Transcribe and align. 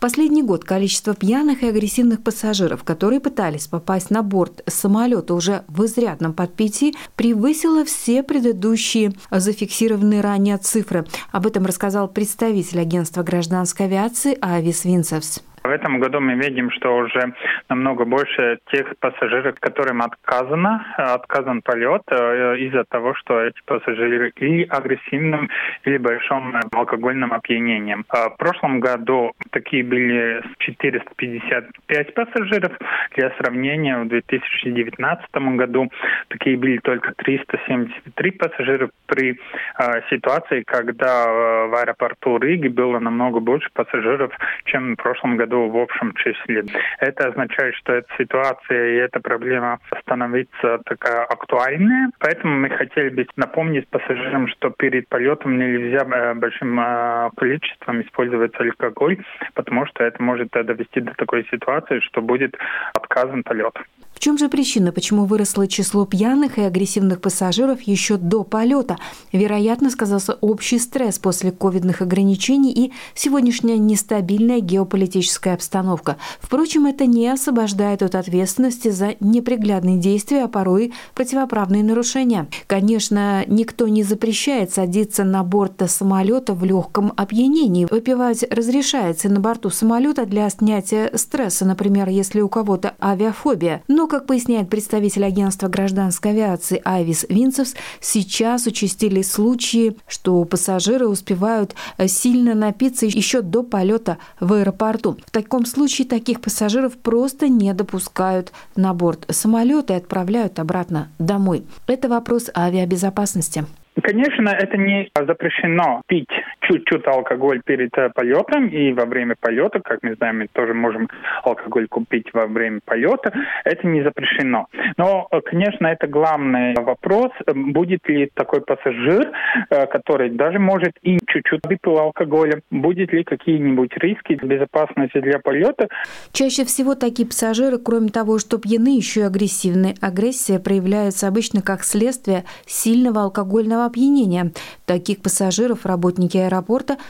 последний 0.00 0.42
год 0.42 0.64
количество 0.64 1.14
пьяных 1.14 1.62
и 1.62 1.68
агрессивных 1.68 2.22
пассажиров, 2.22 2.82
которые 2.82 3.20
пытались 3.20 3.68
попасть 3.68 4.10
на 4.10 4.22
борт 4.22 4.62
самолета 4.66 5.34
уже 5.34 5.64
в 5.68 5.84
изрядном 5.84 6.32
подпитии, 6.32 6.94
превысило 7.14 7.84
все 7.84 8.22
предыдущие 8.22 9.12
зафиксированные 9.30 10.22
ранее 10.22 10.56
цифры. 10.56 11.06
Об 11.30 11.46
этом 11.46 11.66
рассказал 11.66 12.08
представитель 12.08 12.80
агентства 12.80 13.22
гражданской 13.22 13.86
авиации 13.86 14.36
Авис 14.40 14.84
Винцевс. 14.84 15.40
В 15.62 15.68
этом 15.68 16.00
году 16.00 16.20
мы 16.20 16.34
видим, 16.34 16.70
что 16.70 16.96
уже 16.96 17.34
намного 17.68 18.06
больше 18.06 18.58
тех 18.72 18.96
пассажиров, 18.98 19.60
которым 19.60 20.00
отказано, 20.00 20.86
отказан 20.96 21.60
полет 21.60 22.02
э, 22.10 22.56
из-за 22.60 22.84
того, 22.84 23.14
что 23.14 23.40
эти 23.40 23.60
пассажиры 23.66 24.32
или 24.36 24.64
агрессивным, 24.64 25.50
или 25.84 25.98
большим 25.98 26.54
алкогольным 26.72 27.34
опьянением. 27.34 28.06
А 28.08 28.30
в 28.30 28.36
прошлом 28.38 28.80
году 28.80 29.32
такие 29.50 29.84
были 29.84 30.42
455 30.60 32.14
пассажиров. 32.14 32.72
Для 33.16 33.30
сравнения, 33.36 33.98
в 33.98 34.08
2019 34.08 35.28
году 35.56 35.90
такие 36.28 36.56
были 36.56 36.78
только 36.78 37.12
373 37.16 38.30
пассажира 38.30 38.88
при 39.06 39.38
э, 39.78 40.00
ситуации, 40.08 40.62
когда 40.62 41.26
э, 41.26 41.66
в 41.66 41.74
аэропорту 41.74 42.38
Риги 42.38 42.68
было 42.68 42.98
намного 42.98 43.40
больше 43.40 43.68
пассажиров, 43.74 44.32
чем 44.64 44.94
в 44.94 44.96
прошлом 44.96 45.36
году 45.36 45.49
году 45.50 45.68
в 45.68 45.76
общем 45.76 46.14
числе. 46.14 46.64
Это 46.98 47.28
означает, 47.28 47.74
что 47.76 47.94
эта 47.94 48.08
ситуация 48.16 48.94
и 48.94 48.96
эта 48.96 49.20
проблема 49.20 49.78
становится 50.00 50.78
такая 50.84 51.24
актуальная. 51.24 52.10
Поэтому 52.18 52.60
мы 52.60 52.70
хотели 52.70 53.08
бы 53.10 53.26
напомнить 53.36 53.88
пассажирам, 53.88 54.48
что 54.48 54.70
перед 54.70 55.08
полетом 55.08 55.58
нельзя 55.58 56.04
э, 56.04 56.34
большим 56.34 56.80
э, 56.80 57.30
количеством 57.36 58.02
использовать 58.02 58.58
алкоголь, 58.60 59.18
потому 59.54 59.86
что 59.86 60.04
это 60.04 60.22
может 60.22 60.50
довести 60.50 61.00
до 61.00 61.12
такой 61.14 61.46
ситуации, 61.50 62.00
что 62.00 62.22
будет 62.22 62.56
отказан 62.94 63.42
полет. 63.42 63.74
В 64.20 64.22
чем 64.22 64.36
же 64.36 64.50
причина, 64.50 64.92
почему 64.92 65.24
выросло 65.24 65.66
число 65.66 66.04
пьяных 66.04 66.58
и 66.58 66.60
агрессивных 66.60 67.22
пассажиров 67.22 67.80
еще 67.80 68.18
до 68.18 68.44
полета? 68.44 68.98
Вероятно, 69.32 69.88
сказался 69.88 70.34
общий 70.42 70.78
стресс 70.78 71.18
после 71.18 71.52
ковидных 71.52 72.02
ограничений 72.02 72.70
и 72.70 72.92
сегодняшняя 73.14 73.78
нестабильная 73.78 74.60
геополитическая 74.60 75.54
обстановка. 75.54 76.18
Впрочем, 76.38 76.84
это 76.84 77.06
не 77.06 77.28
освобождает 77.28 78.02
от 78.02 78.14
ответственности 78.14 78.90
за 78.90 79.14
неприглядные 79.20 79.96
действия, 79.96 80.44
а 80.44 80.48
порой 80.48 80.92
противоправные 81.14 81.82
нарушения. 81.82 82.46
Конечно, 82.66 83.46
никто 83.46 83.88
не 83.88 84.02
запрещает 84.02 84.70
садиться 84.70 85.24
на 85.24 85.42
борт 85.44 85.80
самолета 85.86 86.52
в 86.52 86.62
легком 86.62 87.14
опьянении. 87.16 87.88
Выпивать 87.90 88.44
разрешается 88.50 89.30
на 89.30 89.40
борту 89.40 89.70
самолета 89.70 90.26
для 90.26 90.50
снятия 90.50 91.10
стресса, 91.16 91.64
например, 91.64 92.10
если 92.10 92.42
у 92.42 92.50
кого-то 92.50 92.94
авиафобия. 93.00 93.82
Но 93.88 94.09
как 94.10 94.26
поясняет 94.26 94.68
представитель 94.68 95.24
агентства 95.24 95.68
гражданской 95.68 96.32
авиации 96.32 96.82
Айвис 96.84 97.24
Винцевс, 97.28 97.76
сейчас 98.00 98.66
участились 98.66 99.30
случаи, 99.30 99.96
что 100.08 100.44
пассажиры 100.44 101.06
успевают 101.06 101.76
э, 101.96 102.08
сильно 102.08 102.54
напиться 102.54 103.06
еще 103.06 103.40
до 103.40 103.62
полета 103.62 104.18
в 104.40 104.52
аэропорту. 104.52 105.16
В 105.24 105.30
таком 105.30 105.64
случае 105.64 106.08
таких 106.08 106.40
пассажиров 106.40 106.98
просто 106.98 107.48
не 107.48 107.72
допускают 107.72 108.52
на 108.74 108.92
борт 108.94 109.26
самолета 109.28 109.94
и 109.94 109.96
отправляют 109.96 110.58
обратно 110.58 111.08
домой. 111.20 111.62
Это 111.86 112.08
вопрос 112.08 112.50
авиабезопасности. 112.54 113.64
Конечно, 114.02 114.48
это 114.48 114.76
не 114.76 115.08
запрещено 115.14 116.02
пить 116.06 116.28
чуть-чуть 116.70 117.06
алкоголь 117.06 117.60
перед 117.64 117.96
э, 117.98 118.10
полетом 118.14 118.68
и 118.68 118.92
во 118.92 119.04
время 119.04 119.34
полета, 119.38 119.80
как 119.80 120.02
мы 120.02 120.14
знаем, 120.14 120.38
мы 120.38 120.46
тоже 120.52 120.74
можем 120.74 121.08
алкоголь 121.42 121.88
купить 121.88 122.28
во 122.32 122.46
время 122.46 122.80
полета. 122.84 123.32
Это 123.64 123.86
не 123.86 124.02
запрещено. 124.02 124.66
Но, 124.96 125.28
э, 125.30 125.40
конечно, 125.40 125.86
это 125.86 126.06
главный 126.06 126.74
вопрос, 126.74 127.32
э, 127.46 127.52
будет 127.54 128.08
ли 128.08 128.30
такой 128.34 128.60
пассажир, 128.60 129.30
который 129.68 130.30
даже 130.30 130.58
может 130.58 130.92
и 131.02 131.18
чуть-чуть 131.26 131.60
выпил 131.66 131.98
алкоголя, 131.98 132.60
будет 132.70 133.12
ли 133.12 133.24
какие-нибудь 133.24 133.96
риски 133.96 134.34
безопасности 134.34 135.20
для 135.20 135.38
полета. 135.38 135.88
Чаще 136.32 136.64
всего 136.64 136.94
такие 136.94 137.26
пассажиры, 137.26 137.78
кроме 137.78 138.08
того, 138.08 138.38
что 138.38 138.58
пьяны, 138.58 138.96
еще 138.96 139.20
и 139.20 139.24
агрессивны. 139.24 139.94
Агрессия 140.00 140.58
проявляется 140.58 141.28
обычно 141.28 141.62
как 141.62 141.82
следствие 141.82 142.44
сильного 142.66 143.22
алкогольного 143.22 143.86
опьянения. 143.86 144.52
Таких 144.86 145.22
пассажиров 145.22 145.86
работники 145.86 146.36
аэропорта 146.36 146.59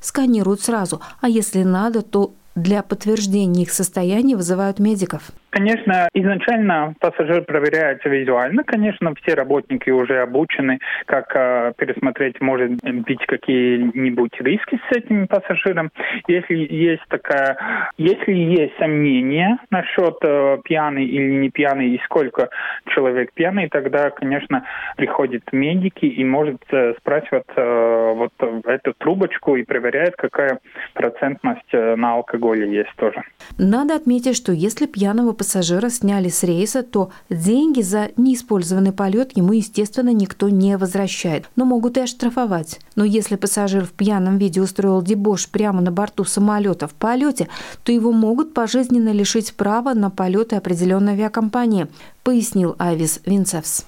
сканируют 0.00 0.60
сразу, 0.60 1.00
а 1.20 1.28
если 1.28 1.62
надо, 1.62 2.02
то 2.02 2.34
для 2.54 2.82
подтверждения 2.82 3.62
их 3.62 3.72
состояния 3.72 4.36
вызывают 4.36 4.78
медиков. 4.78 5.30
Конечно, 5.56 6.06
изначально 6.12 6.94
пассажир 7.00 7.40
проверяется 7.44 8.10
визуально. 8.10 8.62
Конечно, 8.62 9.14
все 9.14 9.32
работники 9.32 9.88
уже 9.88 10.20
обучены, 10.20 10.80
как 11.06 11.34
э, 11.34 11.72
пересмотреть, 11.78 12.42
может 12.42 12.72
быть, 12.82 13.24
какие-нибудь 13.26 14.38
риски 14.40 14.78
с 14.90 14.96
этим 14.98 15.26
пассажиром. 15.26 15.92
Если 16.28 16.56
есть 16.56 17.04
такая, 17.08 17.56
если 17.96 18.34
есть 18.34 18.74
сомнения 18.78 19.56
насчет 19.70 20.18
э, 20.24 20.58
пьяный 20.62 21.06
или 21.06 21.40
не 21.40 21.48
пьяный 21.48 21.88
и 21.88 22.02
сколько 22.04 22.50
человек 22.94 23.32
пьяный, 23.32 23.70
тогда, 23.70 24.10
конечно, 24.10 24.62
приходят 24.98 25.42
медики 25.52 26.04
и 26.04 26.22
может 26.22 26.60
э, 26.70 26.92
спрашивать 26.98 27.48
э, 27.56 28.12
вот 28.14 28.32
эту 28.66 28.92
трубочку 28.92 29.56
и 29.56 29.64
проверяет, 29.64 30.16
какая 30.16 30.58
процентность 30.92 31.72
э, 31.72 31.96
на 31.96 32.12
алкоголе 32.12 32.70
есть 32.70 32.94
тоже. 32.96 33.22
Надо 33.56 33.96
отметить, 33.96 34.36
что 34.36 34.52
если 34.52 34.84
пьяного 34.84 35.32
пассажира 35.32 35.45
пассажира 35.46 35.90
сняли 35.90 36.28
с 36.28 36.42
рейса, 36.42 36.82
то 36.82 37.10
деньги 37.30 37.80
за 37.80 38.10
неиспользованный 38.16 38.90
полет 38.90 39.36
ему, 39.36 39.52
естественно, 39.52 40.12
никто 40.12 40.48
не 40.48 40.76
возвращает, 40.76 41.48
но 41.54 41.64
могут 41.64 41.96
и 41.96 42.00
оштрафовать. 42.00 42.80
Но 42.96 43.04
если 43.04 43.36
пассажир 43.36 43.84
в 43.84 43.92
пьяном 43.92 44.38
виде 44.38 44.60
устроил 44.60 45.02
дебош 45.02 45.48
прямо 45.48 45.82
на 45.82 45.92
борту 45.92 46.24
самолета 46.24 46.88
в 46.88 46.94
полете, 46.94 47.46
то 47.84 47.92
его 47.92 48.10
могут 48.10 48.54
пожизненно 48.54 49.12
лишить 49.12 49.54
права 49.54 49.94
на 49.94 50.10
полеты 50.10 50.56
определенной 50.56 51.12
авиакомпании, 51.12 51.86
пояснил 52.24 52.74
Авис 52.78 53.20
Винцевс 53.24 53.84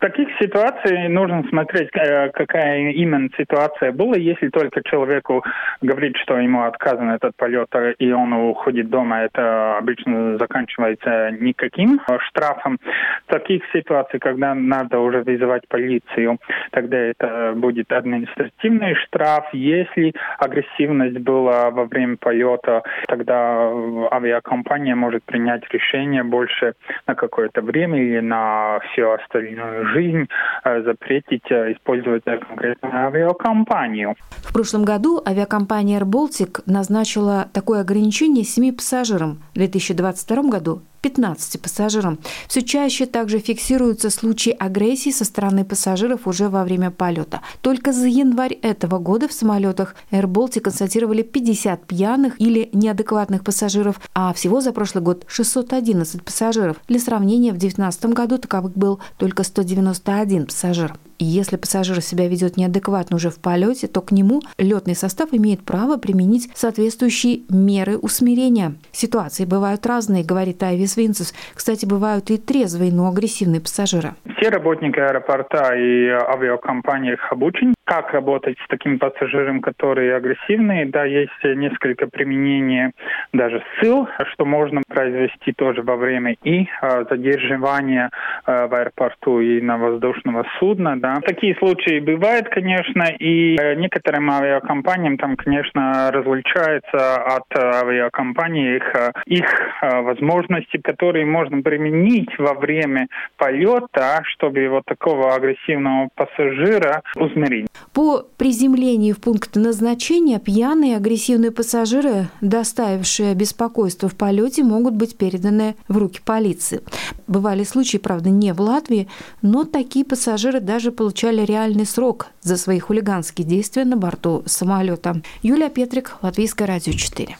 таких 0.00 0.28
ситуаций 0.40 1.08
нужно 1.08 1.44
смотреть, 1.48 1.90
э, 1.94 2.30
какая 2.30 2.90
именно 2.90 3.28
ситуация 3.36 3.92
была. 3.92 4.16
Если 4.16 4.48
только 4.48 4.82
человеку 4.82 5.44
говорит, 5.80 6.16
что 6.16 6.38
ему 6.38 6.64
отказан 6.64 7.10
этот 7.10 7.36
полет, 7.36 7.68
и 7.98 8.12
он 8.12 8.32
уходит 8.32 8.88
дома, 8.88 9.20
это 9.20 9.78
обычно 9.78 10.38
заканчивается 10.38 11.30
никаким 11.40 12.00
штрафом. 12.28 12.78
В 13.26 13.30
таких 13.30 13.62
ситуациях, 13.72 14.22
когда 14.22 14.54
надо 14.54 14.98
уже 14.98 15.22
вызывать 15.22 15.68
полицию, 15.68 16.38
тогда 16.70 16.96
это 16.96 17.52
будет 17.54 17.92
административный 17.92 18.94
штраф. 18.94 19.48
Если 19.52 20.14
агрессивность 20.38 21.18
была 21.18 21.70
во 21.70 21.84
время 21.84 22.16
полета, 22.16 22.82
тогда 23.06 23.70
авиакомпания 24.12 24.96
может 24.96 25.22
принять 25.24 25.62
решение 25.70 26.22
больше 26.22 26.74
на 27.06 27.14
какое-то 27.14 27.60
время 27.60 28.02
или 28.02 28.20
на 28.20 28.80
всю 28.80 29.10
остальную 29.10 29.89
жизнь 29.92 30.28
э, 30.64 30.82
запретить 30.82 31.50
э, 31.50 31.72
использовать 31.72 32.24
конкретную 32.24 32.94
авиакомпанию. 32.94 34.14
В 34.38 34.52
прошлом 34.52 34.84
году 34.84 35.22
авиакомпания 35.24 36.00
Air 36.00 36.04
Baltic 36.04 36.62
назначила 36.66 37.48
такое 37.52 37.80
ограничение 37.80 38.44
семи 38.44 38.72
пассажирам. 38.72 39.42
В 39.52 39.54
2022 39.54 40.42
году 40.50 40.82
15 41.02 41.60
пассажирам. 41.60 42.18
Все 42.48 42.62
чаще 42.62 43.06
также 43.06 43.38
фиксируются 43.38 44.10
случаи 44.10 44.50
агрессии 44.52 45.10
со 45.10 45.24
стороны 45.24 45.64
пассажиров 45.64 46.26
уже 46.26 46.48
во 46.48 46.64
время 46.64 46.90
полета. 46.90 47.40
Только 47.60 47.92
за 47.92 48.06
январь 48.06 48.54
этого 48.54 48.98
года 48.98 49.28
в 49.28 49.32
самолетах 49.32 49.94
Air 50.10 50.26
Baltic 50.26 50.60
констатировали 50.60 51.22
50 51.22 51.86
пьяных 51.86 52.40
или 52.40 52.68
неадекватных 52.72 53.44
пассажиров, 53.44 54.00
а 54.14 54.32
всего 54.32 54.60
за 54.60 54.72
прошлый 54.72 55.02
год 55.02 55.24
611 55.26 56.22
пассажиров. 56.22 56.76
Для 56.88 56.98
сравнения, 56.98 57.52
в 57.52 57.58
2019 57.58 58.06
году 58.06 58.38
таковых 58.38 58.76
был 58.76 59.00
только 59.16 59.42
191 59.42 60.46
пассажир. 60.46 60.94
И 61.20 61.24
если 61.24 61.56
пассажир 61.56 62.00
себя 62.00 62.26
ведет 62.28 62.56
неадекватно 62.56 63.16
уже 63.16 63.28
в 63.28 63.38
полете, 63.38 63.86
то 63.88 64.00
к 64.00 64.10
нему 64.10 64.40
летный 64.56 64.96
состав 64.96 65.28
имеет 65.32 65.62
право 65.62 65.98
применить 65.98 66.50
соответствующие 66.54 67.42
меры 67.50 67.98
усмирения. 67.98 68.72
Ситуации 68.90 69.44
бывают 69.44 69.84
разные, 69.84 70.24
говорит 70.24 70.62
Айвис 70.62 70.96
Винцес. 70.96 71.34
Кстати, 71.54 71.84
бывают 71.84 72.30
и 72.30 72.38
трезвые, 72.38 72.90
но 72.90 73.06
агрессивные 73.06 73.60
пассажиры. 73.60 74.14
Все 74.38 74.48
работники 74.48 74.98
аэропорта 74.98 75.74
и 75.76 76.08
авиакомпаний 76.08 77.16
обучены, 77.30 77.74
как 77.90 78.12
работать 78.12 78.56
с 78.64 78.68
таким 78.68 79.00
пассажиром, 79.00 79.60
которые 79.60 80.14
агрессивные. 80.14 80.86
Да, 80.86 81.04
есть 81.04 81.32
несколько 81.42 82.06
применений 82.06 82.92
даже 83.32 83.64
сил, 83.80 84.08
что 84.32 84.44
можно 84.44 84.82
произвести 84.86 85.52
тоже 85.52 85.82
во 85.82 85.96
время 85.96 86.36
и 86.44 86.68
задерживания 87.10 88.10
в 88.46 88.72
аэропорту 88.72 89.40
и 89.40 89.60
на 89.60 89.76
воздушного 89.76 90.46
судна. 90.60 91.00
Да. 91.00 91.16
Такие 91.26 91.56
случаи 91.56 91.98
бывают, 91.98 92.48
конечно, 92.48 93.06
и 93.18 93.56
некоторым 93.76 94.30
авиакомпаниям 94.30 95.16
там, 95.16 95.34
конечно, 95.34 96.12
различается 96.12 97.16
от 97.16 97.56
авиакомпаний 97.56 98.76
их, 98.76 98.94
их 99.26 99.46
возможности, 99.82 100.76
которые 100.76 101.26
можно 101.26 101.60
применить 101.60 102.38
во 102.38 102.54
время 102.54 103.08
полета, 103.36 104.20
чтобы 104.26 104.68
вот 104.68 104.84
такого 104.84 105.34
агрессивного 105.34 106.08
пассажира 106.14 107.02
усмирить. 107.16 107.66
По 107.92 108.26
приземлении 108.36 109.12
в 109.12 109.18
пункт 109.18 109.56
назначения 109.56 110.38
пьяные 110.38 110.92
и 110.92 110.94
агрессивные 110.94 111.50
пассажиры, 111.50 112.28
доставившие 112.40 113.34
беспокойство 113.34 114.08
в 114.08 114.14
полете, 114.14 114.62
могут 114.62 114.94
быть 114.94 115.16
переданы 115.16 115.76
в 115.88 115.96
руки 115.96 116.20
полиции. 116.24 116.82
Бывали 117.26 117.64
случаи, 117.64 117.98
правда, 117.98 118.30
не 118.30 118.52
в 118.54 118.60
Латвии, 118.60 119.08
но 119.42 119.64
такие 119.64 120.04
пассажиры 120.04 120.60
даже 120.60 120.92
получали 120.92 121.44
реальный 121.44 121.86
срок 121.86 122.28
за 122.42 122.56
свои 122.56 122.78
хулиганские 122.78 123.46
действия 123.46 123.84
на 123.84 123.96
борту 123.96 124.42
самолета. 124.46 125.20
Юлия 125.42 125.68
Петрик, 125.68 126.16
Латвийское 126.22 126.66
радио 126.66 126.92
4. 126.92 127.36